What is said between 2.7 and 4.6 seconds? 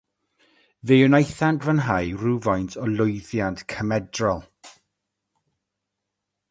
o lwyddiant cymedrol.